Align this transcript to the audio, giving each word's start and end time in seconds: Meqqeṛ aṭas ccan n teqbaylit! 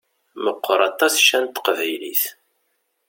Meqqeṛ 0.43 0.79
aṭas 0.89 1.13
ccan 1.23 1.43
n 1.45 1.49
teqbaylit! 1.53 2.23